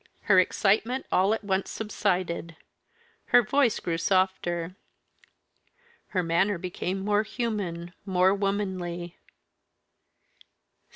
[0.23, 2.55] Her excitement all at once subsided;
[3.27, 4.75] her voice grew softer.
[6.07, 9.19] Her manner became more human, more womanly.